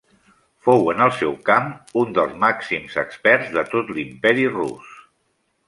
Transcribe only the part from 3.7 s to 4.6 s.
tot l'Imperi